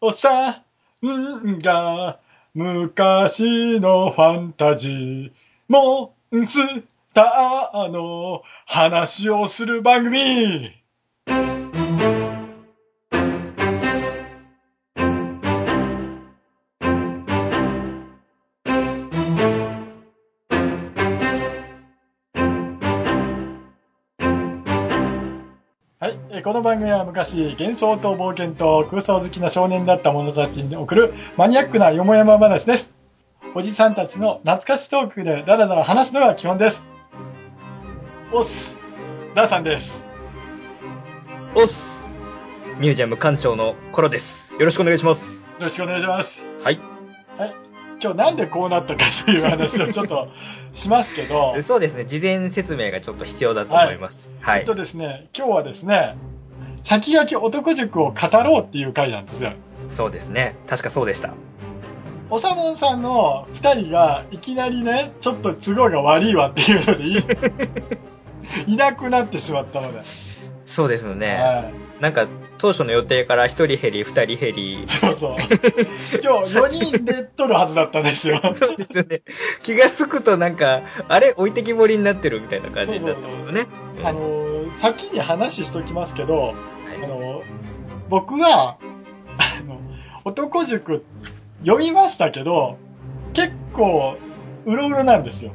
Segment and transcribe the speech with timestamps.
[0.00, 0.62] おさ
[1.02, 2.20] んが
[2.54, 5.30] 昔のファンタジー
[5.68, 6.58] モンス
[7.12, 10.85] ターの話をする番組。
[26.46, 32.94] この番組は昔、幻想と冒険と空想好きな少年だった者たちに送るマニアックなよもやま話です。
[33.56, 36.86] おじさんたちの懐かしトークでダラダラ話すのが基本です。
[38.30, 38.78] おっす。
[39.34, 40.06] ダーさんです。
[41.56, 42.16] おっす
[42.78, 44.54] ミュージアム館長のコロです。
[44.54, 45.50] よろしくお願いします。
[45.58, 46.46] よろしくお願いします。
[46.62, 46.96] はい。
[48.00, 50.28] 今日なんでこうなったかという話をちょっと
[50.72, 54.30] しますけど、えそうですね、事前説明がちょっと必要だと思います。
[54.40, 54.62] はい。
[54.62, 56.16] っとですね、今日はですね、
[56.86, 59.54] 先書き男塾を語ろうっていう回なんですよ。
[59.88, 60.54] そうですね。
[60.68, 61.34] 確かそうでした。
[62.30, 70.00] おさもんさんの二人がいきなりね、ちょっと都合が悪いわっていうのでい、 いなくなってしまったので。
[70.64, 71.34] そうですよね。
[71.34, 71.70] は
[72.00, 72.28] なんか、
[72.58, 74.86] 当初の予定から一人減り、二人減りい。。
[74.86, 75.36] そうそう。
[76.22, 78.38] 今日4人で撮るはずだったんですよ。
[78.54, 79.22] そうですよね。
[79.64, 83.66] 気がつくとなんか、あれ置いてきぼりになってるみたいな感じになってますよね。
[84.04, 87.44] あのー、先に話しときますけど、はいあのー、
[88.08, 88.78] 僕は、
[89.58, 89.80] あの、
[90.24, 91.04] 男塾
[91.64, 92.76] 読みましたけど、
[93.34, 94.16] 結構、
[94.64, 95.52] うろうろなんですよ。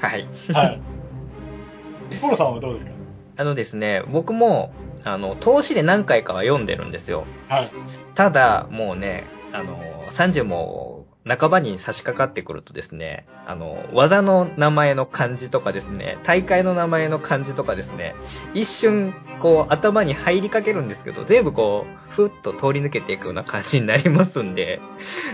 [0.00, 0.26] はい。
[0.52, 0.80] はい。
[2.20, 2.92] ポロさんはどうですか？
[3.38, 4.72] あのですね、僕も、
[5.04, 7.24] あの、投資で何回かは読んでるんですよ。
[7.48, 7.66] はい。
[8.14, 9.78] ただ、もうね、あの、
[10.10, 10.99] 30も
[11.36, 18.14] 半ばに差し掛かってくるとですね、あの、技の名前の漢字とかですね、大会の名前の漢字とかですね、
[18.54, 24.80] 一瞬、こう、頭に入りかけるんですけど、全部こう、ふっと通り抜けていくような感じになりますんで、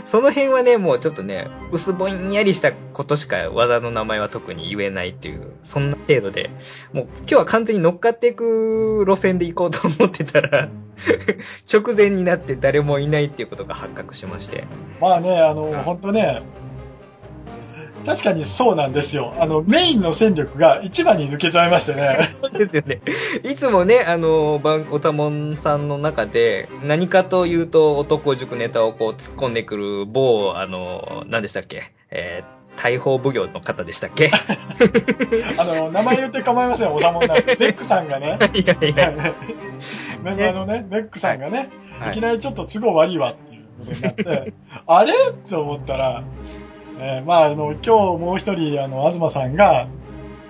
[0.04, 6.50] その辺はね、もうちょっとね、薄ぼんやりしたことしか技の名前は特に言えないっていう、そんな程度で、
[6.92, 10.68] もう今日は完全に乗っかっていく路線で行こうと思ってたら、
[11.72, 14.64] 直前になって誰もいないっていうことが発覚しまして。
[15.00, 16.42] まあね、あの、うん本当ね、
[18.04, 19.34] 確かにそうなんですよ。
[19.40, 22.20] あの、メインの戦力が一番に抜けちゃいましてね。
[22.22, 23.00] そうですよね。
[23.42, 31.90] いつもね、あの、バン、おたもんさんの中で、何かというと男塾ネタをこう突っ込んでくる某、あの、何でしたっけ？
[32.12, 34.30] えー、大砲奉行の方でしたっけ？
[35.58, 37.56] あの、名前言って構いません、おさもんなんで。
[37.60, 39.32] メックさんがね、いやいや、
[40.22, 41.70] メンバーのね、メックさんがね、
[42.00, 42.10] はい。
[42.10, 44.52] いきなりちょっと都合悪いわっていうことになって、
[44.86, 45.12] あれ？
[45.48, 46.22] と思ったら、
[46.98, 47.88] えーまあ、あの、今日
[48.18, 49.86] もう一人、あの、東さんが、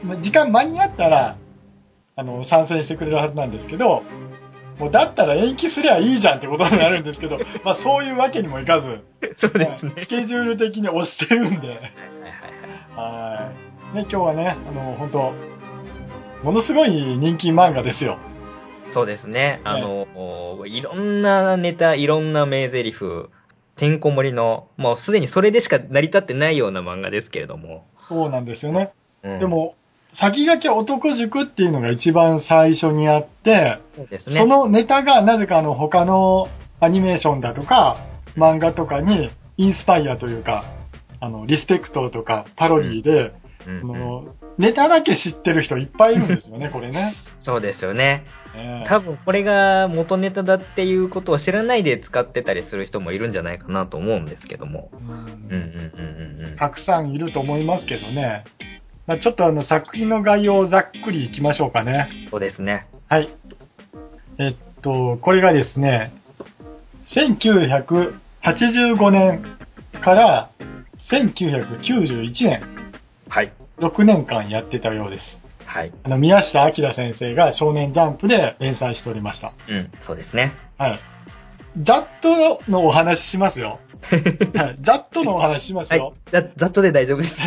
[0.04, 1.36] ま時間間に合ったら、
[2.16, 4.02] あの、参戦してくれるはずなんですけど、
[4.78, 9.02] もうだったら延期すりゃいいじゃんってことになるんですけど、まあそういうわけにもいかず、
[9.34, 9.92] そうですね。
[9.96, 11.80] スケジュール的に押してるんで。
[13.96, 15.32] ね、今日はね、あの、本当
[16.44, 18.18] ものすごい人気漫画ですよ。
[18.86, 19.60] そうですね。
[19.64, 20.06] あの、
[20.66, 22.98] いろんなネタ、いろんな名台詞、
[23.74, 27.86] てんこ盛りの、もうすでにそれでしか成り立ってないような漫画ですけれども。
[27.98, 28.92] そうなんですよね。
[29.24, 29.74] うんで、も、
[30.12, 34.18] 先駆け男塾っていうのが一番最初にあって、そね。
[34.18, 36.48] そのネタがなぜかあの他の
[36.80, 37.98] アニメーションだとか
[38.36, 40.64] 漫画とかにインスパイアというか、
[41.20, 43.34] あの、リスペクトとかパロディで、
[43.66, 44.28] うんうん
[44.58, 47.12] ネタだけ知ってる人いっぱいいるんですよね、 これね。
[47.38, 48.24] そうですよね。
[48.54, 54.90] ええ多分これが元ネタだっていうことを知らないで使ってたりする人もいるんじゃないかなと思うんですけども。
[56.56, 58.44] たくさんいると思いますけどね。
[59.06, 62.08] まあ、ちょっとあの作品の概要をざっくりいきましょうかね。
[62.30, 62.86] そうですね。
[63.08, 63.28] はい。
[64.38, 66.12] えっと、これがですね、
[67.04, 69.44] 1985年
[70.00, 70.48] から
[70.98, 72.62] 1991年、
[73.36, 73.52] はい。
[73.76, 75.42] 6年間やってたようです。
[75.66, 75.92] はい。
[76.04, 79.52] あの、宮下明先生が少年ジャンプで連載しておりました。
[79.68, 80.54] うん、そうですね。
[80.78, 81.00] はい。
[81.78, 83.78] ざっとのお話ししますよ。
[84.56, 84.76] はい。
[84.80, 86.14] ざっとのお話しますはいよ。。
[86.30, 87.42] ざ、ざっとで大丈夫です。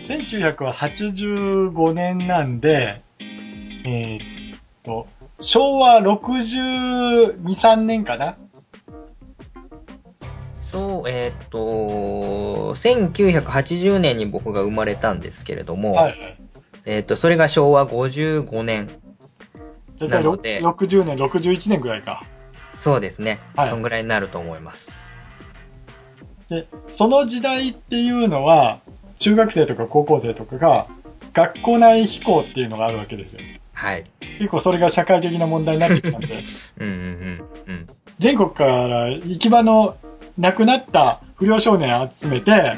[0.00, 5.06] 1985年なんで、えーっと、
[5.38, 8.36] 昭和62、3年かな
[10.72, 11.58] そう、えーっと、
[12.72, 16.38] 1980年に僕が生まれたんですけれども、はい。
[16.86, 18.86] えーっと、それが昭和55年。
[19.98, 22.24] だいたいなので60年、61年ぐらいか。
[22.74, 23.38] そうですね。
[23.54, 24.90] はいそんぐらいになると思います。
[26.48, 28.80] で、その時代っていうのは、
[29.18, 30.86] 中学生とか高校生とかが、
[31.34, 33.42] 学校内飛行っていうのがあるわけですよ。
[33.74, 34.04] はい。
[34.38, 36.28] 結構それが社会的な問題になってきたんで、
[36.80, 36.92] うんうん
[37.68, 37.74] うん。
[37.74, 37.86] うん。
[38.18, 39.96] 全国から行き場の
[40.42, 42.76] 亡くなった不良少年を集めて、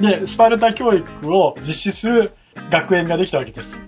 [0.00, 2.30] で、スパルタ教育を実施する
[2.70, 3.80] 学園ができたわけです。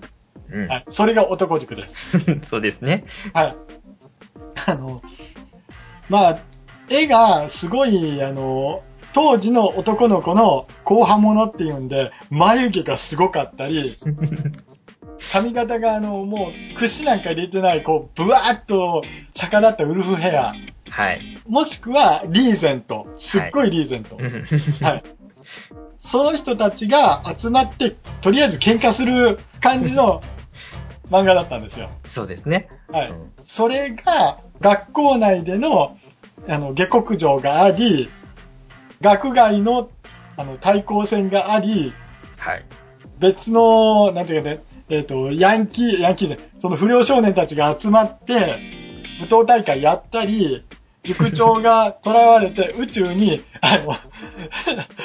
[0.51, 0.67] うん。
[0.67, 0.85] はい。
[0.89, 2.19] それが男塾です。
[2.43, 3.05] そうですね。
[3.33, 3.55] はい。
[4.67, 5.01] あの、
[6.09, 6.39] まあ、
[6.89, 8.83] 絵がすごい、あの、
[9.13, 13.89] 当時の男の子の後半者っていうんで、眉毛がすごかったり、
[15.31, 19.01] 髪型があの、もう、櫛なんか入れてない、こう、ブワーっと
[19.33, 20.53] 逆立ったウルフヘア。
[20.93, 21.39] はい。
[21.47, 23.07] もしくは、リーゼント。
[23.15, 24.15] すっごいリーゼント。
[24.85, 25.03] はい。
[25.99, 30.21] その人たちが集まって、とりあえず喧嘩する感じの
[31.09, 31.89] 漫画だったんですよ。
[32.05, 32.69] そうですね。
[32.91, 33.09] はい。
[33.09, 35.97] うんそれが、学校内での、
[36.47, 38.09] あの、下克上があり、
[39.01, 39.89] 学外の、
[40.37, 41.91] あの、対抗戦があり、
[42.37, 42.65] はい。
[43.19, 48.59] 別の、なんていうかね、えっ、と、ヤンキー、ヤンキーで、その不良少年たちが集まって、
[49.19, 50.63] 舞踏大会やったり、
[51.03, 53.93] 塾長が囚われて宇宙に、あの、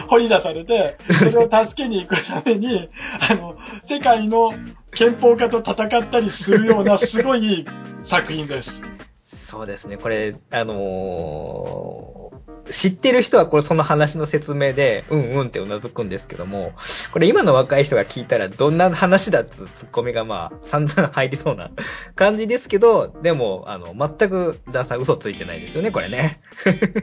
[0.08, 2.88] 掘り出されて、それを助けに行くために、
[3.30, 4.52] あの、世界の
[4.92, 7.66] 憲法家と戦ったりするようなすごい
[8.04, 8.80] 作品です。
[9.24, 9.96] そうですね。
[9.96, 12.27] これ、あのー
[12.70, 16.72] 知ってる人はこれその話の説明で、うんうんってうなずくんですけども、
[17.12, 21.70] これ今の若い人が聞いたらどんな話だっつうツッコミがまあ散々入りそうな
[22.14, 26.40] 感じですけど、でも、あの、全くダーさん嘘ついてないですよね、これね。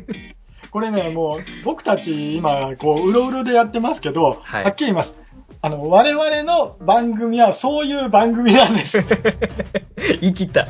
[0.72, 5.16] これね、もう、僕たち今、こう、うろうろでやってますけど、はいはっきり言います。
[5.62, 9.04] あの、我々の番組はそういう番組なんです。
[10.22, 10.68] 生きた。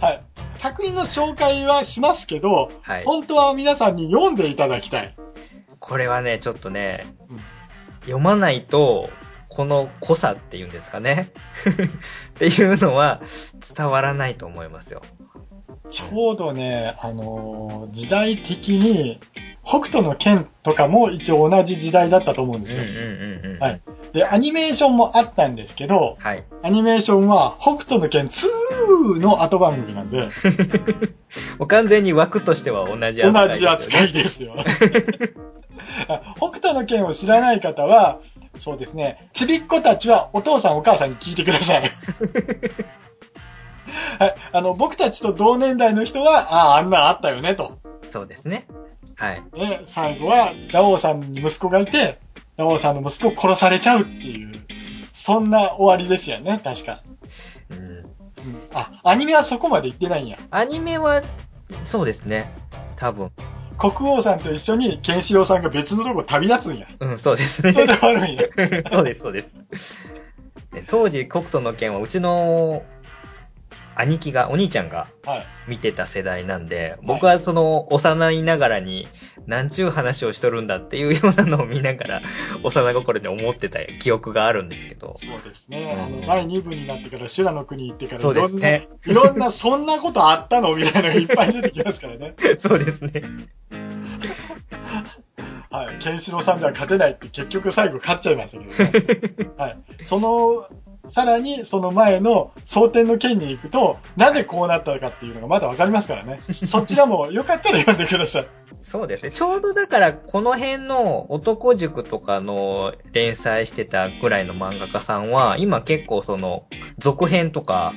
[0.00, 0.22] はい。
[0.58, 5.14] 作品の紹介はしますけど、はい本当は皆さんに読んでいただきたい。
[5.78, 7.40] これはね、ちょっとね、うん
[8.02, 9.10] 読まないと、
[9.48, 11.30] この濃さっていうんですかね。
[12.30, 13.20] っていうのは
[13.76, 15.02] 伝わらないと思いますよ。
[15.90, 19.20] ちょうどね、あのー時代的に、
[19.64, 22.84] 北斗の剣とかも一応同じ時代だったと思うんですよ。
[23.58, 23.80] はい。
[24.16, 26.42] で、アニメーションもあったんですけど、はい。
[26.62, 30.30] アニメーションは北斗の剣2の後番組なんで、
[31.60, 34.64] もう完全に枠としては同じ同扱いですよね。
[34.64, 35.44] じ扱いですよ。
[36.08, 38.20] あ 北斗の剣を知らない方は、
[38.56, 41.82] そうですね、ちびっ子たちはお父さんお母さんに聞いてください。
[44.18, 44.34] はい。
[44.52, 47.76] あの、僕たちと同年代の人は、ああ、あんなあったよね、と。
[48.08, 48.66] そうですね。
[49.16, 49.42] はい。
[49.52, 52.18] で、最後は、ラオウさんに息子がいて、
[52.56, 54.52] ラオウさんの息子を殺されちゃうっていう、
[55.12, 57.02] そんな終わりですよね、確か。
[57.70, 57.78] うん。
[57.78, 58.06] うん、
[58.72, 60.38] あ、アニメはそこまで行ってないんや。
[60.50, 61.22] アニメは、
[61.82, 62.50] そうですね。
[62.96, 63.30] 多分。
[63.76, 66.86] 国王さんと一緒に、ケンシロウさんが別のとこ旅立つんや。
[67.00, 67.72] うん、そうですね。
[67.72, 68.42] それで終わるんや。
[68.90, 69.56] そうです、そうです。
[70.72, 72.82] で当時、国斗の剣はうちの
[73.96, 75.46] 兄貴が、お兄ちゃんがはい。
[75.66, 79.08] 見てた世代なんで、僕はその幼いながらに、
[79.46, 82.22] なんちゅう話をしとるんだっていうようなのを見ながら、
[82.62, 85.14] 幼心で思ってた記憶があるんですけど。
[85.16, 85.96] そうですね。
[85.98, 88.88] あうんの、第2部になってから、修羅の国行ってから、そうですね。
[89.06, 92.34] いろんな、いろんな、そんなことあったのみたいなのがいっぱい出てきますからね。
[92.58, 93.22] そうですね。
[95.70, 95.98] はい。
[95.98, 98.94] ケンシロウさんじゃ勝てないって結局最後勝っちゃいましたけ
[99.44, 99.50] どね。
[99.58, 99.76] はい。
[100.02, 100.68] その、
[101.08, 106.38] さらにその前の蒼天の剣に行くと、なぜこうなったのかっていうのがまだわかりますからね。
[106.40, 108.46] そちらもよかったら読んでください。
[108.80, 109.30] そうですね。
[109.30, 116.64] ちょうどだから、この辺の男塾とかの連載してたぐらいの漫画家さんは、今結構その、
[116.98, 117.94] 続編とか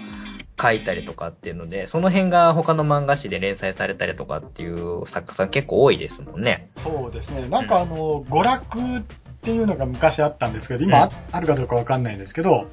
[0.62, 6.68] 書いたりとかっていうので、その辺が他の漫画誌で連載されたりとかっていう作家さん結構多いですもんね。
[6.70, 7.48] そうですね。
[7.48, 9.04] なんかあの、娯楽っ
[9.42, 12.68] ていうのが昔あったんですけど、今ああるかどうかわかんないんですけど、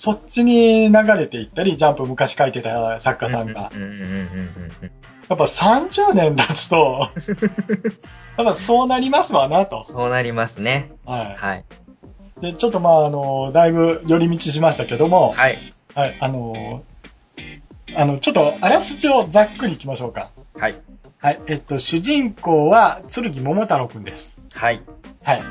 [0.00, 3.70] そっちに流れていったり、ジャンプ昔書いてた作家さんが。
[5.28, 7.10] やっぱ30年経つと、
[8.38, 9.82] やっぱそうなりますわなと。
[9.82, 10.90] そうなりますね。
[11.04, 11.64] ははい。
[12.38, 12.40] い。
[12.40, 15.74] で、ちょっとまあ、あの、だいぶ寄り道しましたけども、はい。
[15.94, 16.82] はい、あの、
[17.94, 20.30] あの、ちょっとあらすじをざっくりいきましょうか。
[20.58, 20.76] はい。
[21.18, 21.40] はい。
[21.46, 24.40] えっと、主人公は、剣桃太郎くんです。
[24.54, 24.80] はい。
[25.22, 25.42] はい。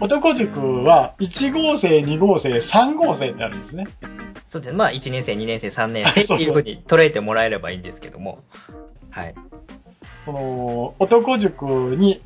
[0.00, 3.86] 男塾は、1号生、2号生、3号生ってあるんですね。
[4.46, 4.78] そうですね。
[4.78, 8.38] まあ、1年生、2年生、3年生っていう風に捉えてもらえればいいんですけども。
[9.10, 9.34] はい。
[10.26, 11.64] この、男塾
[11.96, 12.22] に、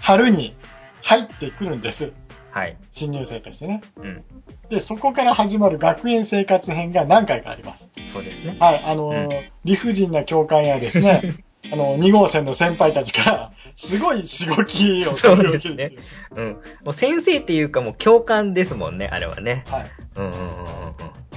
[0.00, 0.54] 春に
[1.02, 2.12] 入ってくるんです。
[2.50, 2.76] はい。
[2.90, 3.82] 新入生としてね。
[3.96, 4.24] うん。
[4.70, 7.90] で、そこから始まる学園生活編が何回かあります。
[8.04, 8.56] そうですね。
[8.58, 15.92] はい、あのーうん理不尽な教官やですね、 あの、2号線の先輩たちから、すごいしごきをそうですね。
[16.34, 16.46] うん。
[16.52, 19.64] もう先生っていうかもう教官ですもんね、あれはね。
[19.68, 19.90] はい。
[20.16, 20.42] うんうんうんう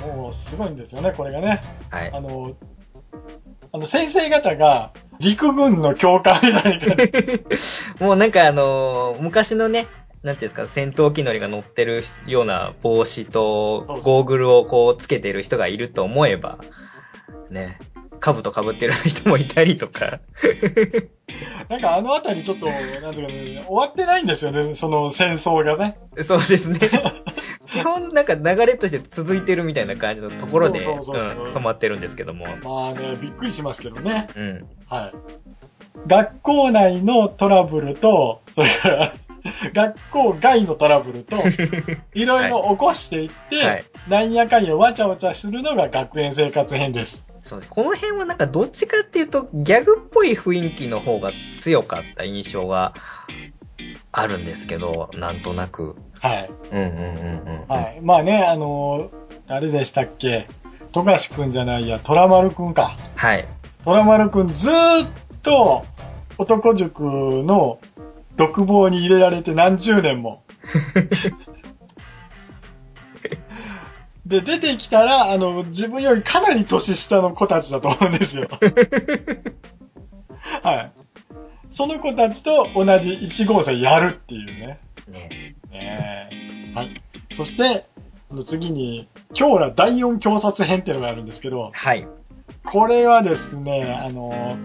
[0.08, 0.18] んうん。
[0.24, 1.62] もうすごいんですよね、これがね。
[1.90, 2.20] はいあ。
[2.20, 2.56] の、
[3.72, 7.44] あの、先生方が陸軍の教官みたいな感じ
[8.00, 9.88] もうなんかあのー昔のね、
[10.24, 16.60] なんていうんですか、戦闘機乗りが乗ってるような帽子とゴーグルをこうつけてる人がいると思えば、
[17.50, 17.80] ね、
[18.20, 20.20] 兜被ってる人もいたりとか、
[21.70, 25.98] なんかあのあたりちょっと、なんていうかね、終わってないんですよね、その戦争がね。
[26.24, 26.80] そうですね。
[27.68, 32.46] 基本なんか流れとして続いてるみたいな感じのところで、止まってるんですけども。
[32.64, 34.28] まあね、びっくりしますけどね。
[34.36, 34.68] うん。
[34.88, 35.14] はい。
[36.08, 39.12] 学校内のトラブルと、それから、
[39.74, 41.38] 学校外のトラブルと、
[42.14, 47.29] いろいろ起こしていって、はいなんやかんやわちゃわちゃするのが学園生活編です。
[47.42, 47.70] そうです。
[47.72, 51.32] この辺はなんかどっちかっていうとギャグっぽい雰囲気の方が
[51.62, 52.94] 強かった印象が
[54.12, 55.96] あるんですけど、なんとなく。
[56.20, 56.50] はい。
[56.72, 57.66] うんうんうんうん。
[57.68, 58.00] はい。
[58.02, 60.48] まあね、あのー誰でしたっけ？
[60.92, 62.96] 富樫くんじゃないや、虎丸くんか。
[63.16, 63.48] はい。
[63.84, 65.10] 虎丸くんずーっ
[65.42, 65.86] と
[66.38, 67.80] 男塾の
[68.36, 70.44] 独房に入れられて何十年も。
[74.30, 78.48] で、出てきたら、あの、自分よりかなり年下の子たちだと思うんですよ。
[80.62, 80.92] はい。
[81.72, 84.80] その子たちと同じ1号線やるっていうね。
[85.72, 86.30] ね
[86.76, 87.02] はい。
[87.34, 87.86] そして、
[88.46, 92.08] 次に、京羅第4強殺編っていうのがあるんですけど、はい。
[92.64, 94.58] これはですね、あの、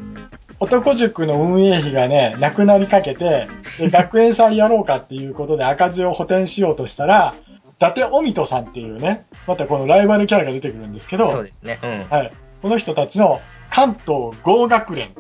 [0.61, 7.54] 男塾の運営費がね、なくなりかけて、で学園祭やろうかっていうことで赤字を補填しようとしたら、伊
[7.93, 11.81] 達おみとさんっていうね、またこのライバルキャラが出てくるんですけど、そうですね。
[11.83, 12.07] うん。
[12.09, 12.33] はい。
[12.63, 15.13] この人たちの関東合学連っ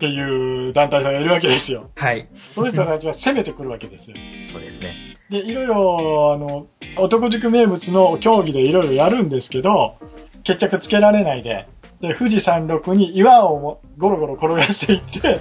[0.00, 1.90] ていう団体さんがいるわけですよ。
[1.96, 2.28] はい。
[2.34, 4.16] その人たちが攻めてくるわけですよ。
[4.50, 4.94] そうですね。
[5.28, 9.98] で、いろいろ、あの、男塾名物の競技でいろいろやるんですけど、
[10.42, 11.68] 決着つけられないで、
[12.00, 15.38] で、富士山麓に岩をもゴロゴロ転がしていって、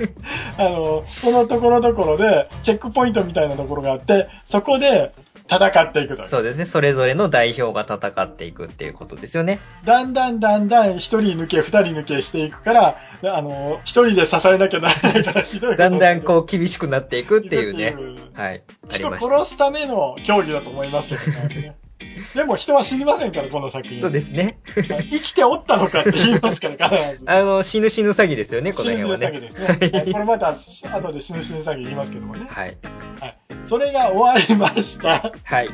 [0.56, 5.12] あの、そのところどころで、チェックポイントみたいなところがあって、そこで
[5.50, 6.28] 戦っていくという。
[6.28, 6.64] そうですね。
[6.64, 9.58] それぞれの代表が戦っていくっていうことですよね。
[9.84, 17.96] だんだんだんだん一人抜け、二人抜けしていくから、あの、一人で支えなきゃならないからひどいだんだんこう厳しくなっていくっていうね。
[17.98, 18.62] うはい。
[18.88, 19.16] あり人。
[19.16, 21.76] 殺すための競技だと思いますけどね。
[22.34, 24.00] でも人は死にませんから、この作品。
[24.00, 24.58] そうですね。
[24.74, 27.22] 生きておったのかって言いますから、必ず。
[27.26, 29.38] あの、死ぬ死ぬ詐欺ですよね、この死ぬ死ぬ辺はね。
[29.38, 29.98] 詐欺ですね。
[29.98, 30.54] はいこれまた、
[30.96, 32.46] 後で死ぬ死ぬ詐欺言いますけどもね。
[32.48, 32.78] はい。
[33.66, 35.32] それが終わりました。
[35.44, 35.68] はい。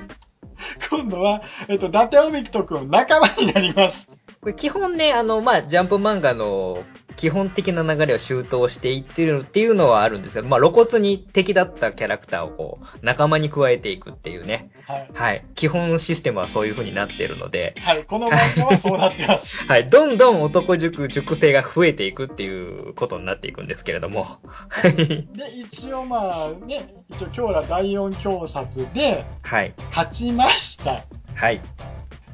[0.90, 4.08] 今度は、えっと、伊達オミクト君、仲間になります。
[4.40, 6.84] これ基本ね、あの、まあ、ジャンプ漫画の
[7.16, 14.70] 基本的な流れを周到していってるっていうのはあるんですけど、まあ、露骨に敵だったキャラクターをこう、仲間に加えていくっていうね。
[14.86, 15.10] はい。
[15.14, 15.46] はい。
[15.54, 18.04] 基本システムはそういう風になってるので、はい。
[18.04, 19.64] この漫画はそうなってます。
[19.66, 19.88] はい。
[19.88, 24.38] どんどん男塾、塾生が増えていくっていうことになっていくんですけれども。
[24.68, 24.94] はい。
[24.94, 29.72] で、一応まあね、一応今日ら第4強殺ではい。
[29.90, 31.04] 勝ちました。
[31.34, 31.60] はい。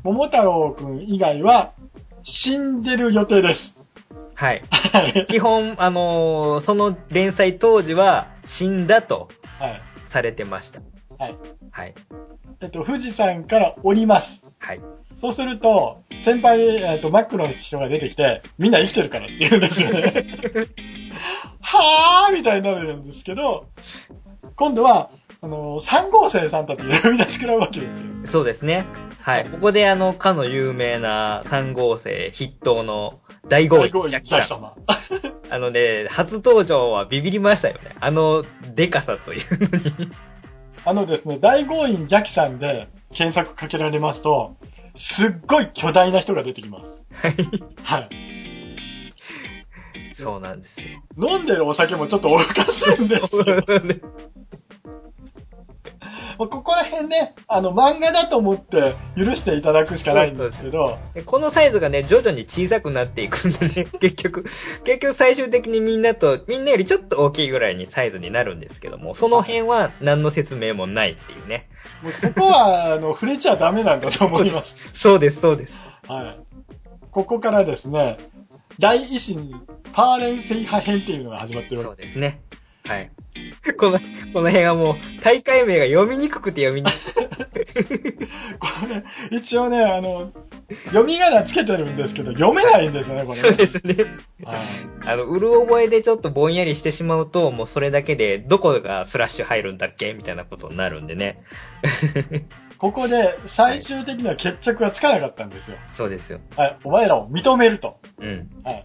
[0.03, 1.73] 桃太郎君以外は
[2.25, 3.82] 死んでる予定です。
[4.43, 4.63] はい。
[4.93, 5.27] はい。
[5.27, 9.29] 基本、あのーその連載当時は死んだと
[9.61, 9.83] はい。
[10.05, 10.81] されてました。
[11.17, 11.37] はい。
[11.71, 11.95] はい。
[12.61, 14.43] えっと、富士山から降ります。
[14.59, 14.81] はい。
[15.17, 20.03] そうすると、先輩、えっと、マックの人が出てきて、みんな生きてるからって言うんですよね。
[21.63, 23.67] はぁーみたいになるんですけど、
[24.57, 25.11] 今度は、
[25.45, 28.07] あの、3号生さんたちに呼び出し食らうわけですよ。
[28.27, 28.87] そうですね。
[29.21, 29.51] はい。
[29.51, 33.19] ここであの、かの有名な3号生筆頭の
[33.49, 34.77] 大豪大豪ジャ様。
[35.51, 37.97] あのね、初登場はビビりましたよね。
[37.99, 38.45] あの、
[38.77, 40.13] デカさというのに。
[40.85, 44.55] あのですね、大豪院ジャキさんで検索かけられますと、
[44.95, 47.03] すっごい巨大な人が出てきます。
[47.13, 47.35] はい。
[47.83, 48.09] はい。
[50.13, 50.87] そうなんですよ。
[51.21, 53.43] 飲んでるお酒もちょっとおかしいんですよ。
[56.39, 64.43] ここら辺ね、あの、漫画だと思って許していただくしかないんですけど、でこのサイズがね、徐々に小さくなっていくんでね、 結局、
[64.85, 71.69] 結局最終的にみんなと、みんなよりちょっと大きいぐらいにサイズになるんですけども、その辺は何の説明もないっていうね。
[72.03, 74.91] もうここは、あの、触れちゃダメなんだと思います。
[74.99, 75.81] そうです、そうです。
[76.09, 76.37] はい。
[77.11, 78.19] ここからですね、
[78.79, 79.53] 大維新
[79.93, 82.41] パーレン制覇編っていうのが始まってるわそうですね。
[82.85, 83.11] はい。
[83.79, 83.99] この、
[84.33, 87.33] この辺はもう、大会名が読みにくくて読みにくくけ。
[88.59, 89.05] これ、
[89.37, 90.33] 一応ね、あの、
[90.87, 93.49] 読み仮名つけてるんですけど、読めないんですよね、これ、ね。
[93.49, 93.97] そうですね。
[94.45, 94.59] はい。
[95.07, 101.43] あの、うる覚えでちょっとぼんやりしてしまうと、もうそれだけで、どこがスラッシュ入るんだっけみたいなことになるんでね。
[102.79, 105.77] ここで最終的には決着がつかなかったんですよ。
[105.87, 106.41] そうですよ。
[106.57, 106.77] はい。
[106.83, 107.99] お前らを認めると。
[108.19, 108.51] うん。
[108.65, 108.85] はい。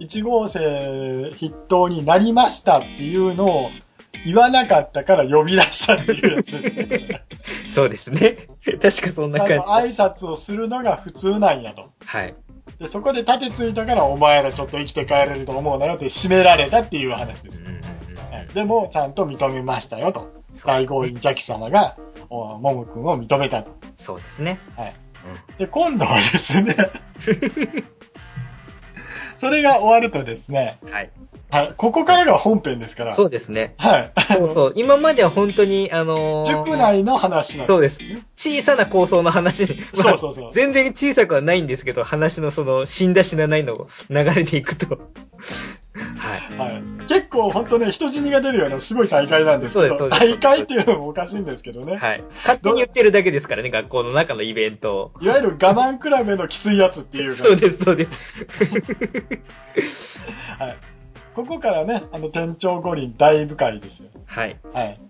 [0.00, 3.70] 1号生筆頭になりましたっていうのを
[4.24, 7.24] 言わなかったから呼び出したっていうやつですね。
[7.70, 8.36] そうですね。
[8.80, 9.54] 確かそんな感じ。
[9.54, 11.90] 挨拶をするのが普通なんやと。
[12.04, 12.34] はい。
[12.78, 17.60] で、そこで盾ついたからお前らちょっと生きて帰れると思うなよって締められたっていう話です。
[17.60, 17.84] うんうんうん
[18.34, 20.32] はい、でも、ちゃんと認めましたよと。
[20.64, 21.96] 大豪院邪気様が、
[22.30, 23.72] おももくんを認めたと。
[23.96, 24.58] そうですね。
[24.76, 24.94] はい。
[25.58, 26.74] で、今度はですね、
[29.38, 31.10] それが終わるとですね、はい。
[31.50, 33.74] はい、ここからが本編ですから、そうですね。
[33.78, 34.12] はい。
[34.34, 34.72] そうそう。
[34.76, 38.00] 今までは本当に、あのー塾内の話なんそうです。
[38.36, 44.98] 小さな構想の話で、まあそうそうそう全然小さくはないんですけど、話のその、死んだ死なないの流れていくと。
[46.58, 46.74] はい。
[46.74, 46.82] はい。
[47.08, 51.96] 結構本当ね、人死にが出るようなすごい大会なんですけど、大会っていうのもおかしいんですけどね。
[51.96, 52.24] はい。
[52.42, 55.12] 勝手に言ってるだけですからね、学校の中のイベントを。
[55.20, 58.06] いわゆる我慢比べのきついやつっていうかそうです、そうで
[59.82, 60.24] す。
[60.58, 60.76] はい。
[61.34, 64.08] ここからね、あの、店長五輪大部会ですよ。
[64.26, 64.56] はい。
[64.72, 65.00] はい。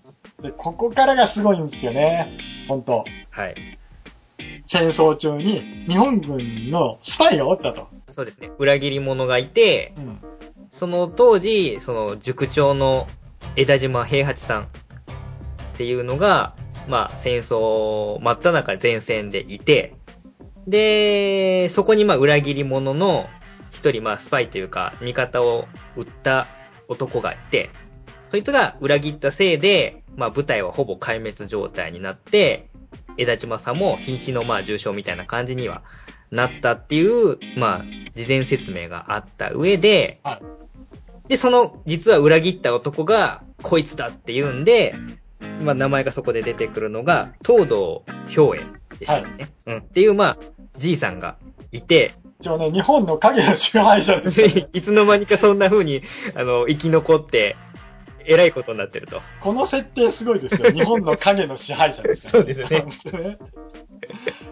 [0.42, 2.38] で、ここからがすごいんですよね。
[2.68, 3.78] 本当はい。
[4.66, 7.88] 戦争中に日本軍のスパイがおったと。
[8.08, 8.50] そうですね。
[8.58, 10.18] 裏切り者がいて、うん。
[10.74, 13.06] その当時、その塾長の
[13.54, 14.66] 枝島平八さんっ
[15.76, 16.56] ていうのが、
[16.88, 19.94] まあ戦争真っ只中前線でいて、
[20.66, 23.28] で、そこにまあ裏切り者の
[23.70, 26.48] 一人まあスパイというか味方を撃った
[26.88, 27.70] 男がいて、
[28.30, 32.68] そいつが裏切ったせいで、まあ部隊はほぼ壊滅状態になって、
[33.16, 35.84] 枝島さんも瀕死のまあ重傷みたいな感じには
[36.32, 37.84] なったっていう、まあ
[38.16, 40.20] 事前説明があった上で、
[41.28, 44.94] で、その、実は裏切った男が、こいつだって言うんで、
[45.62, 48.66] まあ、名前がそこで出てくるのが、東堂兵衛
[48.98, 49.52] でしたよね。
[49.66, 49.78] うん。
[49.78, 50.38] っていう、まあ、
[50.76, 51.36] じいさんが
[51.72, 54.68] いて、一応ね、日本の影の支配者ですよね。
[54.74, 56.02] いつの間にかそんな風に、
[56.34, 57.56] あの、生き残って、
[58.26, 59.20] えらいことになってると。
[59.40, 60.70] この設定すごいですよ。
[60.72, 63.38] 日本の影の支配者ですそうですねね。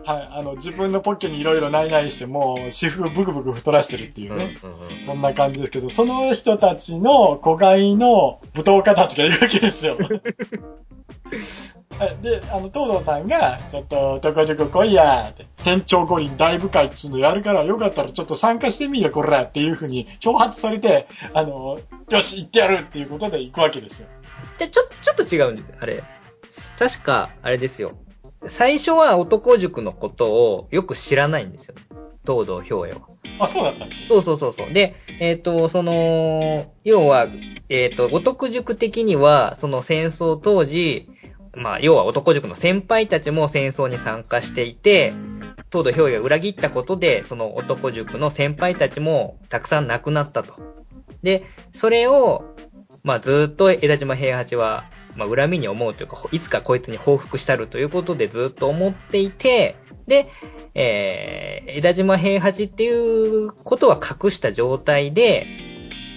[0.05, 0.29] はい。
[0.31, 4.57] あの、自分のポッケにいろいろないないして、もう、私服ブクブク太らしてるっていうね。
[4.63, 9.99] うんうんそんな感じですけど、その人たちの子飼いの舞踏家たちがいるわけですよ。
[11.99, 21.79] はい、で、あの、東堂さんが、ちょっと、どこどこ来いやって、店長五輪大部会っつうのやるから、よかったらちょっと参加してみよ、こらっていうふうに挑発されて、あの、
[22.09, 24.09] よし、行ってやるっていうことで行くわけですよ。
[24.59, 26.03] じゃ、ちょ、ちょっと違うんで、あれ。
[26.79, 27.93] 確か、あれですよ。
[28.45, 31.75] 最初は男塾のことをよく知らないんですよ。
[32.27, 33.13] 東堂兵衛は。
[33.39, 34.73] あ、そうだったんですそうそうそうそう。
[34.73, 37.29] で、えっ、と、その、要は、
[37.69, 41.09] えっ、と、男塾的には、その戦争当時、
[41.55, 45.13] まあ、要は男塾の先輩たちも戦争に参加していて、
[45.71, 50.55] 東堂兵衛が裏切ったことで、その男塾の先輩たちもたくさん亡くなったと。
[51.23, 52.45] で、それを、
[53.03, 54.85] まあ、ずっと枝島平八は、
[55.15, 60.29] まあ、恨みに思うというか、いつかこいつに報復したるということでずっと思っていて、で、
[60.75, 65.47] えー、枝島平八っていうことは隠した状態で、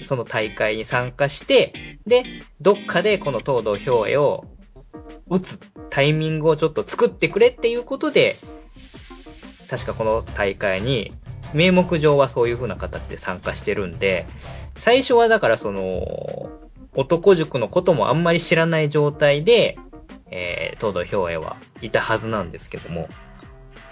[0.04, 2.24] その大会に参加して、で、
[2.62, 4.46] どっかでこの東堂兵衛を
[5.30, 8.36] 撃つタイミングをちょっと作ってくれっていうことで、
[9.70, 11.14] 確かこの大会に、
[11.54, 14.26] 名目上はそういう風な形で参加してるんで、
[14.76, 16.50] 最初はだからその、
[16.94, 19.78] 男塾のこともあんまり知らない状態で、
[20.32, 23.08] えー、東堂兵衛はいたはずなんですけども。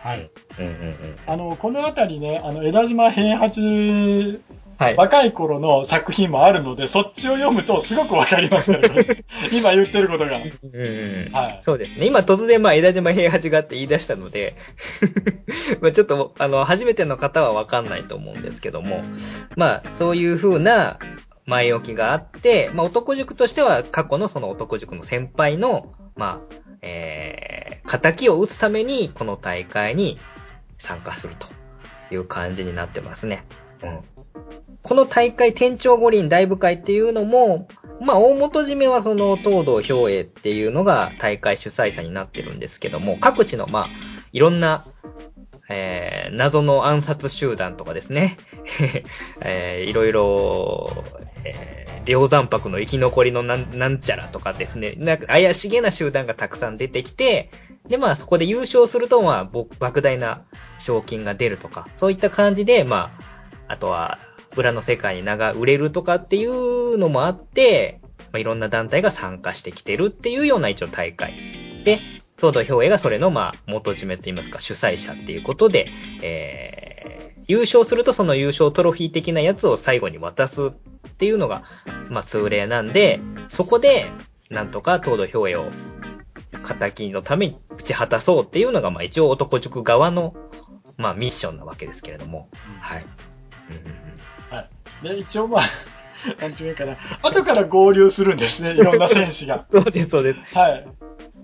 [0.01, 0.29] はい。
[0.59, 1.17] うんうんうん。
[1.25, 4.41] あの、このあたりね、あの、枝島平八、
[4.77, 4.95] はい。
[4.95, 9.05] 若い頃の作品もあるので、そっちを読むとすごくわかりますよね。
[9.51, 10.37] 今言ってることが。
[10.37, 10.43] うん
[10.75, 12.05] うんはいそうですね。
[12.05, 14.55] 今突然まあ枝島平八がって言い出したので、
[15.81, 19.03] まあちょっとあの、初めての方はわかんないと思うんですけども、
[19.55, 20.97] まあそういう風な
[21.45, 30.19] 前置きがあって、まあ男塾としては過去のその男塾の先輩の、まあ、えー、仇を打つためにこの大会に
[30.77, 31.47] 参加すると
[32.13, 33.45] いう感じになってますね。
[33.81, 33.99] うん。
[34.83, 37.67] この大会、店長五輪大部会っていうのも、
[38.01, 43.87] まあ、大元締めはその東堂兵衛っていうのが大会主催者になってるんですけども、各地のまあ、
[44.33, 44.85] いろんな、
[45.69, 48.37] えー、謎の暗殺集団とかですね、
[49.41, 51.03] えー、いろいろ、
[51.45, 57.49] えー、両山泊の生き残りのなんなんちゃらとかですね、なんか怪しげな集団がたくさん出てきて、
[57.87, 60.41] でまあそこで優勝するとまあ、莫大な
[60.77, 63.15] 賞金が出るとか、そういった感じで、ま
[63.69, 64.19] あ、あとは、
[64.55, 67.99] 裏の世界に名が売れるとかっていうのもあって、
[68.31, 71.33] まあ、いろんな団体が参加してきてるっていうような一応大会。
[71.83, 71.99] で、
[72.37, 75.87] 東堂兵衛がそれの、まあ、元締めといいますか、主催者っていうことで、
[76.21, 80.71] えー、優勝するとその優勝トロフィー的なやつを最後に渡すっ
[81.17, 81.63] ていうのが、
[82.09, 84.11] まあ、通例なんで、そこで、
[84.49, 85.69] なんとか東堂兵衛を、
[86.63, 90.35] 仇のために打ち果たそうっていうのが、まあ、一応男塾側の、
[90.97, 93.05] まあ、ミッションなわけですけれども、はい。
[93.69, 94.12] うん
[94.59, 95.63] うんうんで、一応まあ、
[96.41, 96.97] なんちゅうかな。
[97.21, 99.65] 後から合流するんですね、いろんな選手が。
[99.71, 100.57] そうです、そうです。
[100.57, 100.85] はい。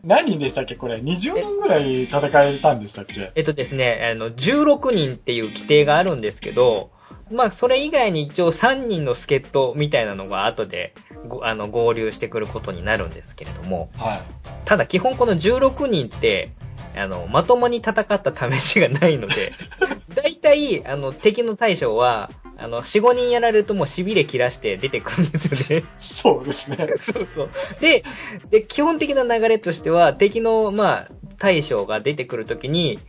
[0.04, 3.32] 何人でしたっけこれ？20人ぐらい戦えたんでしたっけ？
[3.36, 6.91] えっとですね、あの、16人っていう規定があるんですけど、
[7.32, 10.93] まあ、それ以外に一応3人の助っ人みたいなのが後で、
[11.28, 14.22] ごあの、合流してくることになるんですけれども、はい。
[14.65, 16.52] ただ基本この16人って、
[16.95, 19.36] あの、まともに戦った試しがないので、
[20.15, 25.84] 大体、あの、敵の大将は、あの、4、5人やられるともう痺れ切らして出てくるんですよね。
[25.98, 26.78] そうですね。
[27.00, 27.50] そうそう。
[27.80, 28.04] で、
[28.50, 33.00] で、基本的な流れとしては、敵の、まあ、大将が出てくるときに、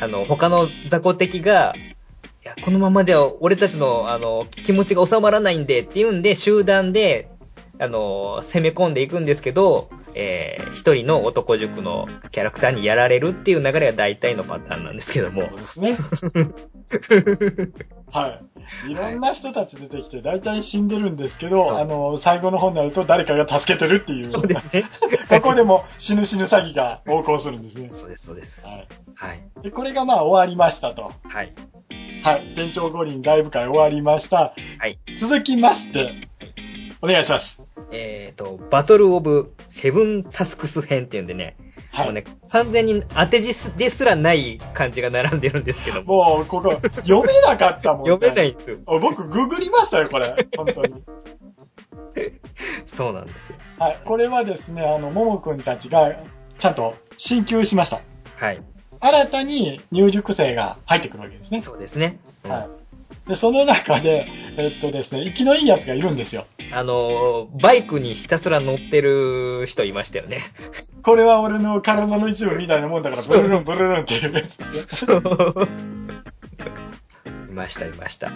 [0.00, 1.96] あの、他の雑魚敵が、い
[2.44, 7.28] や、このままでは俺たちの、あの、気持ちが収まらないんでっていうんで、集団で、
[7.78, 15.56] あの、攻め込んでいくんですけど、えー、一人の男塾のキャラクターにやられるっていう流れが大体のパターンなんですけどもそう。
[15.56, 15.98] ですね。
[18.12, 18.40] は
[18.86, 18.92] い。
[18.92, 24.30] いろんな人たち出てきて、大体死んでるんですけそうど、あの、最後の方になると誰かが助けてるっていう。
[24.30, 24.84] そうですね。
[25.30, 27.90] ここでも死ぬ死ぬ詐欺が横行するんですね。
[27.90, 28.66] そうです、そうです。
[28.66, 28.88] はい。
[29.14, 29.42] はい。
[29.62, 31.10] で、これがまあ終わりましたと。
[31.24, 31.52] はい。
[32.22, 32.52] はい。
[32.54, 34.54] 店長五輪ライブ会終わりました。
[34.78, 34.98] はい。
[35.16, 36.28] 続きまして、
[37.00, 37.61] お願いします。
[37.92, 41.56] えっ、と、バトルオブセブンタスクス編っていうんでね、
[41.92, 42.04] はい。
[42.06, 46.70] もうね、完全に当て字ですらない漢字が並んでるんですけども、もう、ここ、
[47.04, 48.06] 読めなかったもん。。
[48.06, 48.78] 読めないいんですよ。
[48.86, 50.34] 僕、ググりましたよ、これ。
[50.56, 51.02] 本当に。
[52.86, 53.56] そうなんですよ。
[53.78, 54.00] はい。
[54.04, 56.14] これはですね、あの、ももくんたちが、
[56.58, 58.00] ちゃんと進級しました。
[58.36, 58.62] はい。
[59.00, 61.60] 新たに入塾生が入ってくるわけですね。
[61.60, 62.18] そうですね。
[62.44, 62.68] うんは
[63.26, 63.28] い。
[63.28, 64.26] で、その中で、
[64.56, 66.46] えっとですね、生きのいいやつがいるんですよ。
[66.74, 70.40] あのー、バイクにひたすら乗ってる人いましたよね。
[71.02, 74.58] これは俺の体の一部みたいなもんだから、ブルルンブルルンっていうやつ。
[77.50, 78.32] いました、いました。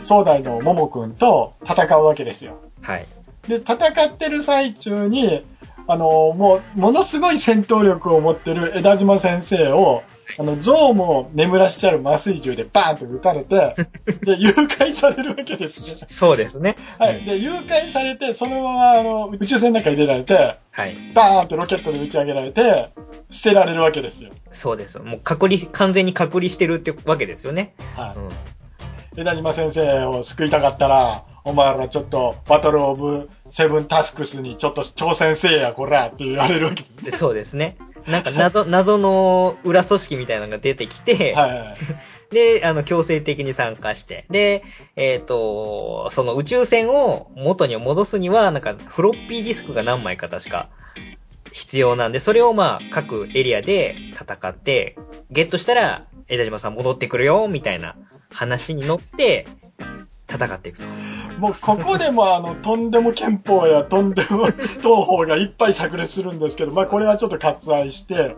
[0.00, 2.60] 総大のももくんと戦うわけですよ。
[2.82, 3.06] はい。
[3.48, 5.44] で、戦ってる最中に、
[5.92, 10.04] あの、もう、ものすごい戦闘力を持ってる枝島先生を、
[10.38, 13.74] あの、象も眠らしちゃう麻酔銃でバーンと撃たれて、
[14.22, 16.06] で、誘拐されるわけですね。
[16.08, 16.76] そうですね。
[16.96, 17.24] はい。
[17.24, 20.96] で、誘拐されて、そのまま、あの、宇宙船の中に入れられて、はい。
[21.12, 22.90] バーンとロケットで打ち上げられて、
[23.30, 24.30] 捨てられるわけですよ。
[24.52, 25.00] そうです。
[25.00, 27.74] もう隔離、完全に隔離してるってわけですよね。
[27.96, 28.28] はうん。
[29.18, 29.22] い。
[29.22, 37.02] 枝島先生を救いたかったら、お前らちょっと、バトルオブセブンタスクスにちょっと挑戦せえや、こらって言われるわけですね。
[37.04, 37.76] でそうですね。
[38.06, 41.76] なんか謎、 謎の裏組織みたいなのが出てきて、はいはいはい。
[42.30, 44.26] で、あの、強制的に参加して。
[44.30, 44.62] で、
[44.96, 50.68] えっ、と、その宇宙船を元に戻すには、なんか、フロッピーディスクが何枚か確か
[51.52, 54.96] 必要なんで、それをまあ、各エリアで戦って、
[55.30, 57.96] ゲットしたら、枝島さん戻ってくるよ、みたいな
[58.30, 59.46] 話に乗って、
[60.30, 60.86] 戦っていくと。
[61.38, 68.36] もうここでもあの、とんでも憲法やとんでも東法がいっぱい炸裂するんですけど、まあこれはちょっと割愛して、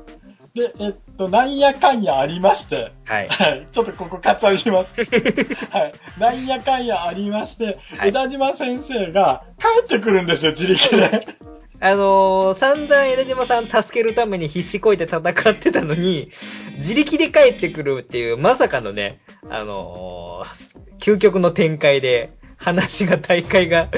[0.54, 3.28] で、えっと、なんやかんやありまして、はい。
[3.28, 3.66] はい。
[3.72, 4.92] ちょっとここ割愛します。
[5.70, 5.92] はい。
[6.18, 11.26] なんやかんやありまして、はい枝島先生が帰ってくるんですよ、自力で。
[11.80, 16.28] あのー、散々枝島さん助けるために必死こいて戦ってたのに、
[16.74, 23.88] 自力で帰ってくるっていう、まさかのね、あのー、究極の展開で、話が、大会が、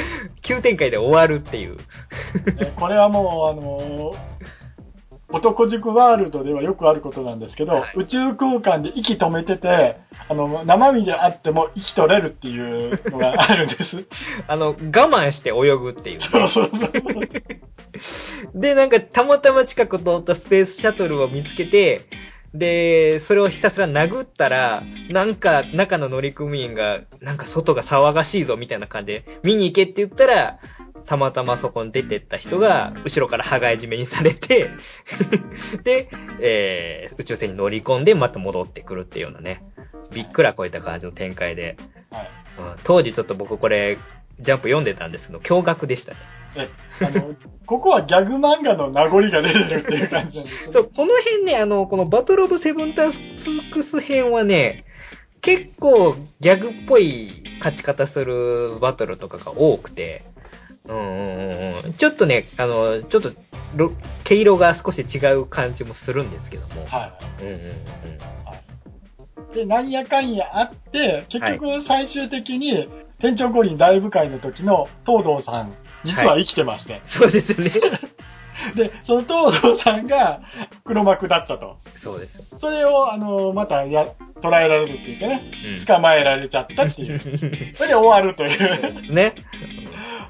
[0.41, 1.77] 急展開で終わるっていう。
[1.77, 4.15] ねこれはもう、あの
[5.29, 14.05] 男塾ワールドではよくあることなんですけど、はい宇宙空間で息止めてて、あの、生身であっても息取れるっていうのがあるんです。
[14.47, 14.75] あの、我
[15.09, 16.21] 慢して泳ぐっていう。
[16.21, 18.61] そうそうそう。
[18.61, 22.03] で、なんか、たまたま近く通ったスペースシャトルを見つけて、
[22.55, 30.59] で、それをひたすら殴ったら、なんか、中の乗組員が、なんか外が騒がしいぞ、みたいな感じで、見に行けって言ったら、
[31.05, 34.71] たまたまそこに出てった人が、後ろから羽交い締めにされて、
[35.83, 36.09] で、
[36.41, 39.65] えー、宇宙船に乗り込んで、また戻ってくるっていうようなね、
[40.13, 41.77] びっくら超えた感じの展開で、
[42.11, 42.31] はい。
[42.59, 43.99] うん当時ちょっと僕これ、
[44.39, 46.19] ジャンプ読んでたんですけど、驚愕でしたね。
[46.57, 46.71] え、
[47.05, 47.35] あの、
[47.67, 53.19] ここはギャグ漫画の名残が出てるっていう感じなんですねそう、この辺ね、あの、このバトルオブセブンタス
[53.73, 54.85] クス編はね、
[55.41, 60.25] 結構ギャグっぽい勝ち方するバトルとかが多くて、
[60.87, 61.95] うんうんうんうん。
[61.95, 63.33] ちょっとね、あの、ちょっと
[63.75, 63.93] ろ、
[64.25, 66.87] 毛色が少し違う感じもするんですけども。
[66.87, 67.61] はうんうんうん。
[69.53, 69.55] い。
[69.55, 72.89] で、なんやかんやあって、結局最終的に、
[73.19, 77.01] 店長五輪大部会の時の東堂さん、実は生きてまして。
[77.03, 77.73] そうですよね。
[78.77, 80.41] で、その東堂さんが
[80.85, 81.77] 黒幕だったと。
[81.97, 82.45] そうですよ。
[82.59, 84.07] それを、あの、またや、
[84.41, 87.19] 捉えられるっていうかね、うん捕まえられちゃったっていう。
[87.75, 88.51] それで終わるという。
[89.01, 89.35] ですね。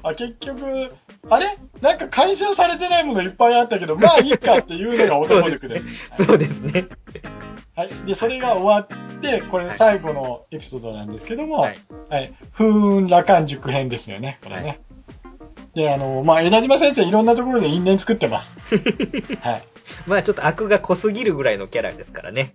[0.03, 0.91] あ結局、
[1.29, 1.57] あれ？
[1.81, 6.11] なんか回収されてないものいっぱいあったけど、まあいいかっていうのが男塾です。
[6.23, 6.85] そうですね。
[7.75, 7.89] はい。
[8.05, 11.61] で、それが終わって、これ最後のエピソードなんですけども、は
[12.09, 12.33] はいい。
[12.53, 14.79] 風雲羅漢塾編ですよね、これね。
[15.75, 18.57] で、あの、まあ、枝島先生いろんなところで因縁作ってます。
[19.41, 19.63] はい。
[20.07, 22.53] まあちょっと悪が濃すぎるぐらいのキャラですからね。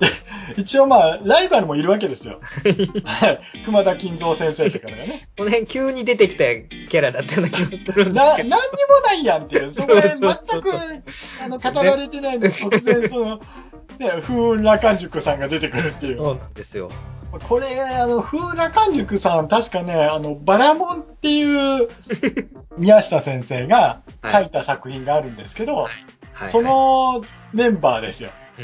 [0.56, 2.40] 一応まあ、ライバルもいるわけですよ。
[3.04, 3.40] はい。
[3.64, 5.28] 熊田金蔵先生って方がね。
[5.36, 8.58] この辺急に出てきたキャラだったような気がするんな、で何にも
[9.04, 9.70] ないやんっていう。
[9.70, 10.30] そこで全
[10.60, 10.72] く、
[11.44, 13.38] あの、語られてないのに突然その、
[13.98, 16.16] ね、風雲羅漢塾さんが出てくるっていう。
[16.16, 16.90] そうなんですよ。
[17.40, 21.88] これ、あの、風羅漢塾さん、確かね、あの、バラモンっていう、
[22.76, 25.88] 宮下先生が書いた作品があるんですけど、
[26.32, 26.50] はい。
[26.50, 28.30] そのメンバーですよ。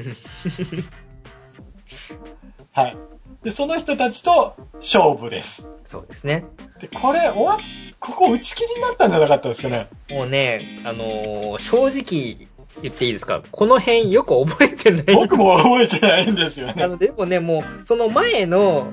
[2.72, 2.96] はい。
[3.42, 5.66] で、その人たちと勝負です。
[5.84, 6.44] そうですね。
[6.80, 7.58] で、これ、終わ、
[8.00, 9.88] ここ打ち切りになったんじゃなかったですかね。
[10.10, 12.47] もうね、あのー正直
[12.82, 13.42] 言っていいですか？
[13.50, 15.04] この辺よく覚えてない。
[15.14, 16.74] 僕も覚えてないんですよね。
[16.82, 18.92] あの、でもね、もう、その前の、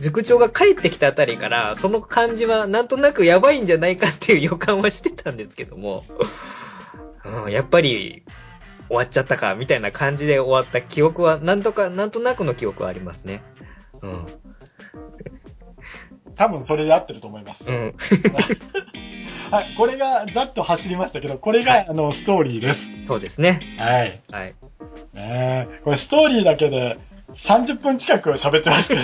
[0.00, 6.04] 塾長が帰ってきたあたりから、その感じはなんとなくやばいんじゃないかっていう予感はしてたんですけども、
[7.44, 8.22] うん、やっぱり、
[8.88, 13.42] 終わっちゃったか、みたいな感じで終わった記憶は、なんとか、なんとなくの記憶はありますね。
[14.02, 14.26] うん。
[16.40, 17.70] 多分それで合ってると思います。
[17.70, 17.94] うん。
[19.52, 19.74] はい。
[19.76, 22.92] これがざっと走りましたけど、これが、あの、ストーリーです。
[23.06, 23.60] そうですね。
[23.78, 24.22] はい。
[24.32, 24.54] はい。
[25.12, 26.96] ねえこれストーリーだけで
[27.34, 29.02] 30分近く喋ってますけど、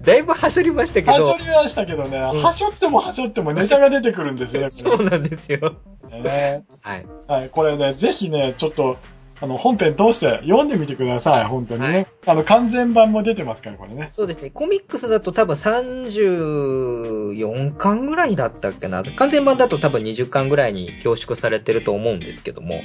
[0.00, 4.70] だいぶはしょりましたけどはしょ、りましたけどね、うんはしょってもはしょってもネタが出てくるんですよね。
[4.70, 5.76] そうなんですよ。
[6.10, 7.06] ねはい。
[7.26, 7.50] はい。
[7.50, 8.96] これね、ぜひね、ちょっと、
[9.40, 11.86] あの、本編通して読んでみてください、本当にね。
[11.86, 14.08] はいあの、完全版も出てますから、これね。
[14.10, 14.50] そうですね。
[14.50, 19.02] コミックスだと多分34巻ぐらいだったっけな。
[19.02, 22.82] 完全版だと多分20巻ぐらいに凝縮されてると思うんですけども。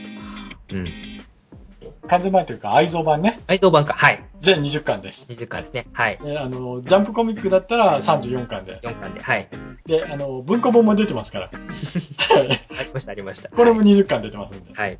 [0.72, 0.88] うん。
[2.08, 3.42] 完全版というか、愛蔵版ね。
[3.48, 3.94] 愛蔵版か。
[3.94, 4.24] はい。
[4.42, 5.26] 全20巻です。
[5.30, 5.88] 20巻ですね。
[5.94, 6.20] はい。
[6.22, 8.80] で、あの、ジャンプコミックだったら34巻で。
[8.84, 9.22] 4巻で。
[9.22, 9.50] はい。
[9.86, 11.46] で、あの、文庫本も出てますから。
[11.46, 13.50] は いありました、ありました。
[13.50, 14.74] これもはい20巻出てますんで。
[14.74, 14.98] はい。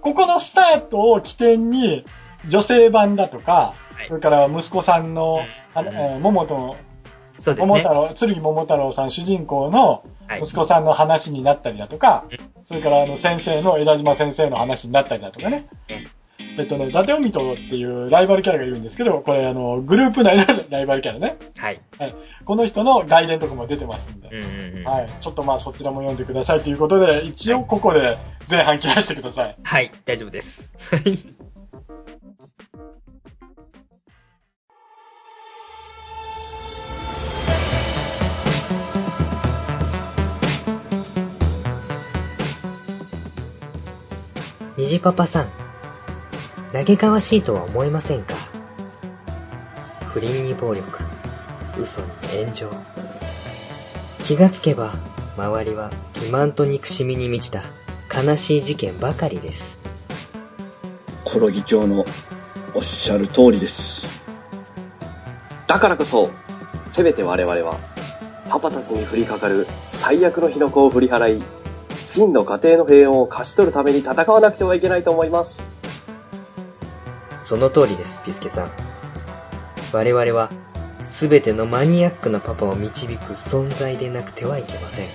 [0.00, 2.04] ここのスタートを起点に、
[2.48, 5.40] 女性版だとか、はいそれから息子さんの、
[5.74, 6.76] あの桃と、
[7.38, 7.94] そうですね桃太。
[7.94, 10.40] 郎、剣桃太郎さん主人公のはい。
[10.40, 15.68] 息子さんの話になったりだとか、うんそれからあの先生の枝島先生の話になったりだとかね。
[16.38, 21.36] えっとね、伊達臣とっていうライバルキャラがいるんですけど、これあの、グループ内の ライバルキャラね。
[21.56, 21.80] はい。
[22.44, 24.28] この人の外伝とかも出てますんで。
[24.28, 24.84] うんうんうん。
[24.84, 25.08] はい。
[25.20, 28.18] ちょっとまあそちらも読んでくださいということで、一応ここで
[28.50, 29.56] 前半切らしてください。
[29.62, 29.90] はい。
[30.04, 30.74] 大丈夫です。
[30.90, 31.46] はい。
[44.78, 45.65] 虹パパさん、
[46.72, 48.34] 嘆かわしいとは思いませんか？
[50.06, 51.02] 不倫に暴力、
[51.78, 52.06] 嘘に
[52.40, 52.70] 炎上。
[54.18, 54.94] 気がつけば、
[55.36, 57.62] 周りは欺瞞と憎しみに満ちた
[58.12, 59.78] 悲しい事件ばかりです。
[61.24, 62.04] コロ議長の
[62.74, 64.24] おっしゃる通りです。
[65.66, 66.30] だからこそ、
[66.92, 67.78] せめて我々は、
[68.48, 71.42] パパたちに降りかかる最悪の火の粉を振り払い、
[72.06, 75.65] 真の家庭の平穏を勝ち取るために戦わなくてはいけないと思います。
[77.46, 78.72] その通りです、ピスケさん。
[79.92, 80.50] 我々は、
[81.00, 85.08] すべてのマニアックなパパを導く存在でなくてはいけません。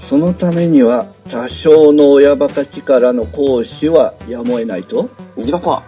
[0.00, 5.08] そのためには多少の親バカ力の行使はやむを得ないと？
[5.36, 5.82] 虹パパ、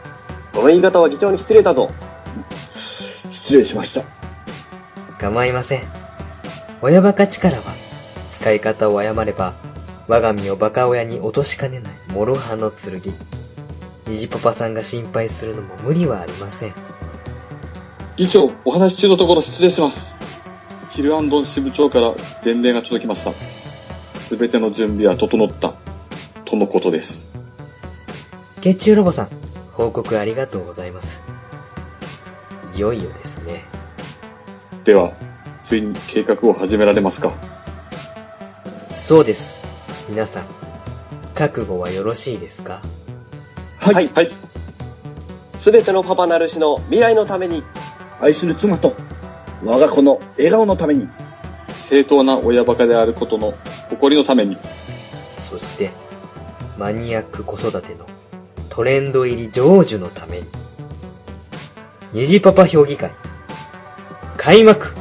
[0.52, 1.90] その言い方は議長に失礼だぞ。
[3.32, 4.04] 失礼しました。
[5.18, 5.82] 構いません。
[6.82, 7.62] 親バカ力は、
[8.30, 9.54] 使い方を誤れば、
[10.06, 13.02] 我が身をバカ親に落としかねない諸刃の剣。
[14.07, 16.75] 虹パパさんが心配するのも無理はありません。
[18.16, 20.16] 議長、お話し中のところ失礼します。
[20.90, 23.33] ヒルアンドン支部長から伝令が届きました。
[24.21, 25.75] すべての準備は整った、
[26.45, 27.29] とのことです。
[28.62, 29.29] 月中ロボさん、
[29.73, 31.21] 報告ありがとうございます。
[32.75, 33.64] いよいよですね。
[34.85, 35.12] では、
[35.62, 37.33] ついに計画を始められますか？
[38.97, 39.61] そうです。
[40.09, 40.47] 皆さん、
[41.35, 42.81] 覚悟はよろしいですか？
[43.87, 43.94] はい。
[43.94, 44.11] はい。
[44.14, 44.33] はい。
[45.62, 47.62] すべてのパパナルシの未来のために、
[48.20, 48.96] 愛する妻と、
[49.64, 51.09] 我が子の笑顔のために、
[51.88, 53.55] 正当な親バカであることの
[53.88, 54.59] 誇りのために、
[55.29, 55.92] そして、
[56.77, 58.07] マニアック子育ての
[58.70, 60.46] トレンド入り成就のために、
[62.12, 63.12] 虹パパ評議会、
[64.37, 64.96] 開幕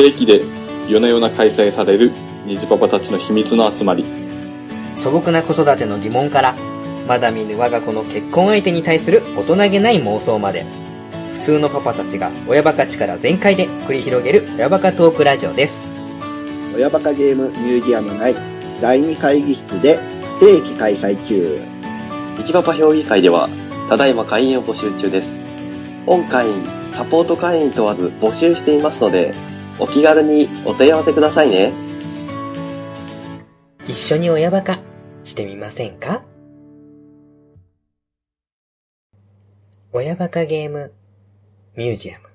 [0.00, 0.40] 定期で
[0.88, 2.10] 夜な夜な開催される
[2.46, 4.02] 虹パパたちの秘密の集まり。
[4.94, 6.56] 素朴な子育ての疑問から、
[7.06, 10.64] まだ見ぬ我が子の結婚相手に対する大人げない妄想まで、
[11.34, 15.82] 普通のパパたちが親バカ力全開で繰り広げる親バカトークラジオです。
[16.74, 18.34] 親バカゲームミュージアム内
[18.80, 19.98] 第2会議室で
[20.40, 21.60] 定期開催中。
[22.38, 23.50] 日パパ評議会では、
[23.90, 25.28] ただいま会員を募集中です。
[26.06, 29.34] 本会員、サポート会員問わず募集していますので、
[29.78, 31.72] お気軽にお問い合わせくださいね。
[33.86, 34.80] 一緒に親バカ
[35.24, 36.22] してみませんか？
[39.92, 40.92] 親バカゲーム
[41.76, 42.29] ミュージアム